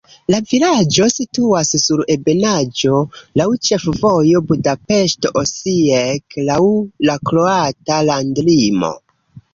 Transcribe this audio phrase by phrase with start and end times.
[0.33, 2.95] La vilaĝo situas sur ebenaĵo,
[3.41, 6.59] laŭ ĉefvojo Budapeŝto-Osijek, laŭ
[7.11, 8.95] la kroata landlimo.